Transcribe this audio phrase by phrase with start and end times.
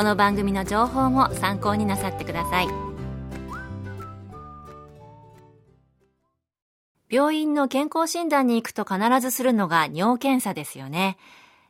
[0.00, 2.68] この番組の情報も参考になさってください。
[7.10, 11.18] 病院の健康診断に行くと必ずするのが尿検査ですよね。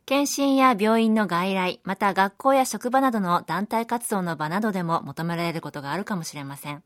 [0.07, 6.85] 検診や病院の外来また学校や職場などの団体活動の場などでも求められることがあるかもしれません。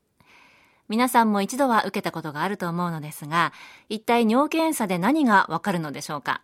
[0.89, 3.53] 皆さんも一度は受けたことがあると思うのですが
[3.87, 6.41] 一体尿検査で何がわかるのでしょうか。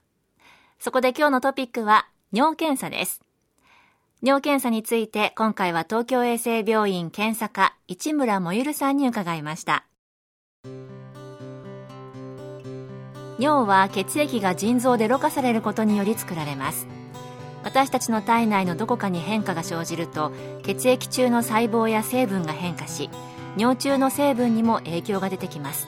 [0.78, 3.24] そこで今日のトピックは尿検査です。
[4.24, 9.88] 尿検査について今回は東京衛生病院検査科市村もゆるさんに伺いました。
[13.40, 16.86] 尿は血液が腎臓でろ過されることにより作られます。
[17.64, 23.10] 私たちの体内のどこかに変化が生じると血液中の細胞や成分が変化し
[23.58, 25.88] 尿中の成分にも影響が出てきます。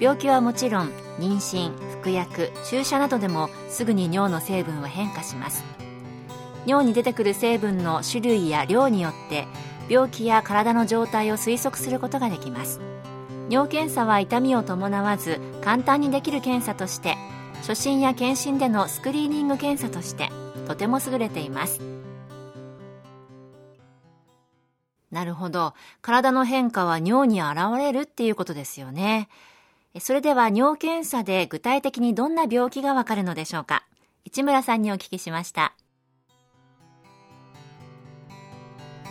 [0.00, 1.70] 病気はもちろん妊娠
[2.00, 5.85] 服薬注射などでもすぐに尿の成分は変化します。
[6.66, 9.46] 尿に出てくる成分の種類や量によって
[9.88, 12.80] 病気や体の状態を推測することができます。
[13.48, 17.16] 尿検査は痛みを伴わず簡単にできる検査として
[17.58, 20.30] 初診や検診でのスクリーニング検査として
[20.66, 21.80] とても優れています。
[25.12, 25.72] なるほど。
[26.02, 29.28] 体の変化は尿に現れるっていうことですよね。
[30.00, 33.86] それでは尿検査で具体的にどんな病気がわかるのでしょうか。
[34.24, 35.72] 市村さんにお聞きしました。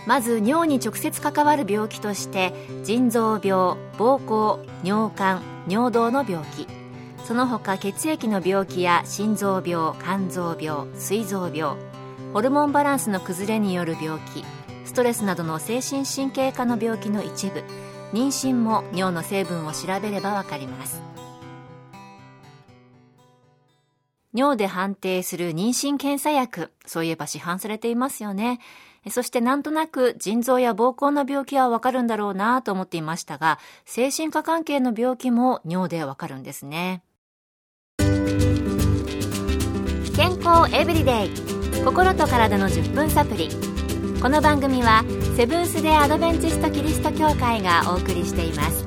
[0.05, 6.67] まず尿に直接関わる病気として腎臓病膀胱尿管尿道の病気。
[7.25, 11.75] その他血液の病気や心臓病肝臓病膵臓病。
[12.33, 14.43] ホルモンバランスの崩れによる病気。
[14.85, 17.63] ストレスなどの精神神経科の病気の一部。
[18.13, 21.01] 妊娠も尿の成分を調べればわかります。
[24.35, 26.71] 尿で判定する妊娠検査薬。
[26.85, 28.59] そういえば市販されていますよね。
[29.09, 37.03] そしてなんとなく腎臓や膀胱の病気はわかるんだろうなと思っていましたが、精神科関係の病気も尿でわかるんですね。
[40.15, 41.29] 健康エブリデイ。
[41.83, 43.49] 心と体の10分サプリ。
[44.21, 45.03] この番組は
[45.35, 48.85] セブンス・デ・アドベンチスト・キリスト教会がお送りしています。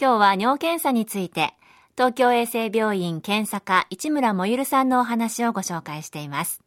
[0.00, 1.54] 今日は尿検査について
[1.96, 6.60] 東京衛生病院検査科市村もゆるさんのお話をご紹介しています。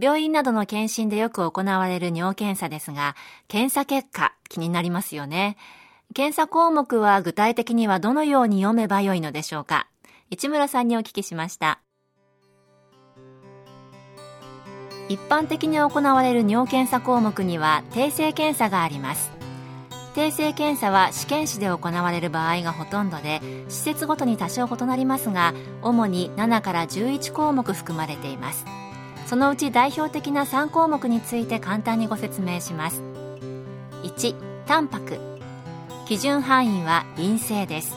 [0.00, 3.16] 病院などの検診でよく行われる尿検査ですが、
[3.48, 5.56] 検査結果気になりますよね。
[6.14, 9.88] 検査項目は具体的にはどのように読めばよいのでしょうか
[10.30, 11.80] 市村さんにお聞きしました。
[15.08, 19.37] 一般的に行われる尿検査項目には定性検査があります。
[20.18, 28.64] 定性検査は試験紙で行われる場合がほとんどで施設ごとに多少異なりますが主に7から11項目含まれています。
[29.26, 33.00] そのうち代表的な3項目について簡単にご説明します。
[34.02, 34.34] 1
[34.66, 35.20] タンパク。
[36.08, 37.96] 基準範囲は陰性です。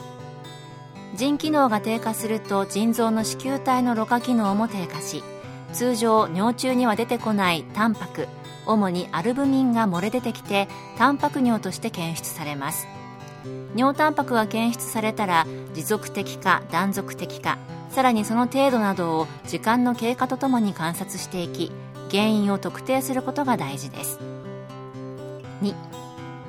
[1.15, 5.23] 腎機能が低下すると腎臓の子宮体のろ過機能も低下し
[5.73, 8.27] 通常尿中には出てこないタンパク。
[8.65, 10.67] 主にアルブミンが漏れ出てきて
[10.97, 12.87] タンパク尿として検出されます。
[13.75, 17.57] 尿タンパクが検出されたら持続的か断続的か
[17.89, 21.71] さらにその程度などを時間の経過とともに観察していき
[22.11, 24.19] 原因を特定することが大事です。
[25.61, 25.73] 2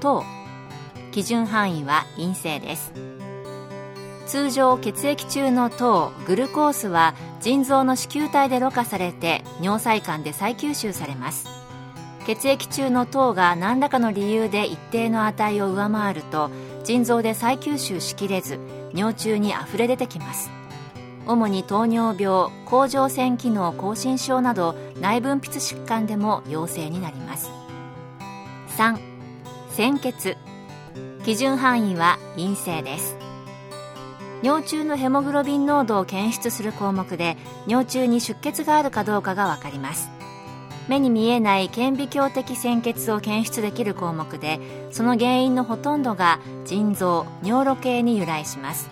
[0.00, 0.25] 糖
[1.12, 2.93] 基準範囲は陰性です。
[4.26, 11.62] 通常血液中の糖グルコースは腎臓の子宮体でろ過されて尿細管で再吸収されます。
[12.26, 16.50] 血液中の糖が何らかの理由で一定の値を上回ると
[16.84, 18.60] 腎臓で再吸収しきれず
[18.94, 20.50] 尿中に溢れ出てきます。
[21.26, 27.50] 主に糖尿病甲状腺機能亢進症など内分泌疾患でも陽性になります。
[28.76, 28.98] 3
[29.70, 30.36] 鮮血。
[31.25, 33.16] 基準範囲は陰性です。
[34.42, 37.36] 尿中のヘモグロビン濃度を検出する項目で
[37.68, 40.12] 尿中に出血があるかどうかが分かります。
[40.88, 48.90] 目に見えない顕微鏡的鮮血を検出できる項目でその原因のほとんどが腎臓尿路系に由来します。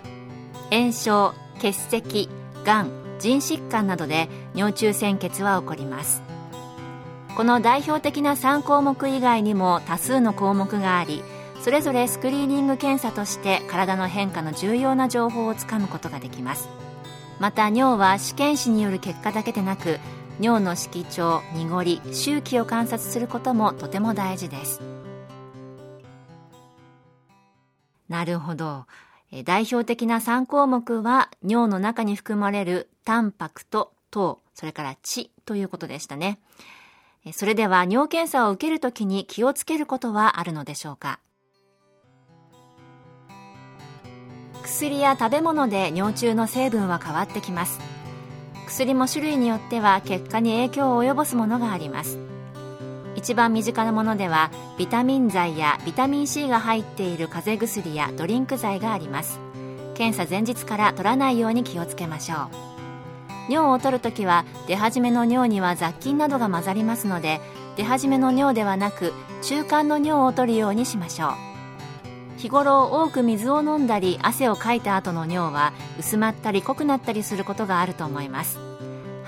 [0.71, 2.29] 炎症結石
[2.63, 6.23] がん腎疾患などで尿中鮮血は起こります。
[7.35, 11.23] この代表的な3項目以外にも多数の項目があり
[11.61, 16.67] それぞれスクリーニング検査として体の変化の重要な情報をつかむことができます。
[17.39, 19.99] また尿は試験紙による結果だけでなく
[20.41, 24.81] 尿の色調濁り周期を観察することもとても大事です。
[28.09, 28.87] なるほど。
[29.45, 36.39] 代表的な3項目は尿の中に含まれるタンパクと糖それから血ということでしたね。
[37.33, 41.19] それでは尿検査を受けるときに気をつけることはあるのでしょうか？
[44.63, 47.79] 薬や食べ物で尿中の成分は変わってきます。
[48.71, 52.17] 薬も種類によっては結果に影響を及ぼすものがあります。
[53.15, 59.41] 一番身近なものではビタミン剤やビタミン C が入っている風邪薬やドリンク剤があります。
[59.95, 62.35] 検査前日から取らないように気をつけましょ
[63.49, 63.51] う。
[63.51, 67.41] 尿を取るときは出始めの尿には雑菌などが混ざりますので
[67.75, 71.50] 出始めの尿ではなく中間の尿を取るようにしましょう。
[72.41, 78.57] 日頃多く水を飲んだり汗をかいた後の尿は薄まったり濃くなったりすることがあると思います。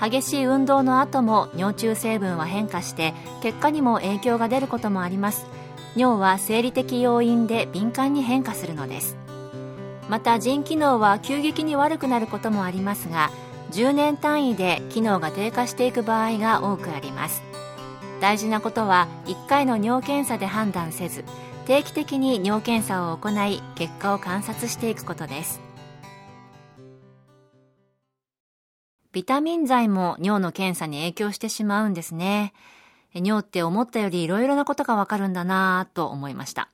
[0.00, 5.46] 激しい運動の後も尿中成分は変化して結果にも影響が出ることもあります。
[5.94, 9.16] 尿は生理的要因で敏感に変化するのです。
[10.08, 13.30] また腎機能は急激に悪くなることもありますが
[13.70, 17.44] 10年単位で機能が低下していく場合が多くあります。
[18.20, 21.24] 大事なことは1回の尿検査で判断せず
[21.66, 25.60] 定期的に尿検査を行い結果を観察していくことです。
[29.12, 32.52] ビタミン剤も尿の検査に影響してしまうんですね。
[33.14, 36.68] 尿って思ったよりいろいろなことがわかるんだなぁと思いました。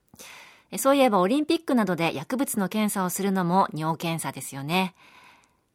[0.79, 4.95] そういえばオリンピックなどで薬物の検査をするのも尿検査ですよね。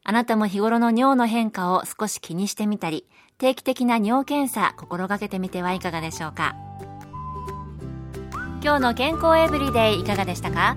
[0.04, 3.08] あなたも日頃の尿の変化を少し気にしてみたり
[3.38, 6.56] 定期的な尿検査心がけてみてはいかがでしょうか？
[8.66, 10.76] 今日の健康エブリデイいかがでしたか？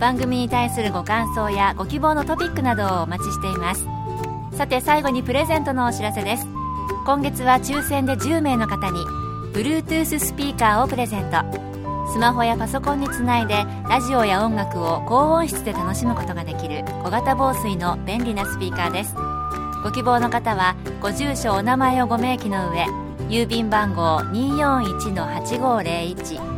[0.00, 3.86] 番組に対するご感想やご希望のトピックなどをお待ちしています。
[4.56, 6.48] さて最後にプレゼントのお知らせです。
[7.06, 8.98] 今月は抽選で10名の方に
[9.52, 11.44] Bluetooth スピーカーをプレゼント。
[12.12, 19.14] スマホやパソコンにつないでラジオや音楽を高音質で楽しむことができる小型防水の便利なスピーカーです。
[19.84, 22.86] ご希望の方はご住所お名前をご明記の上
[23.28, 26.57] 郵便番号241-8501